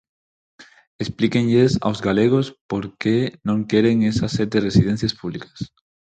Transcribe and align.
Explíquenlles 0.97 1.71
aos 1.85 1.99
galegos 2.07 2.45
por 2.69 2.85
que 3.01 3.17
non 3.47 3.59
queren 3.71 3.97
esas 4.11 4.31
sete 4.37 4.57
residencias 4.67 5.13
públicas. 5.21 5.57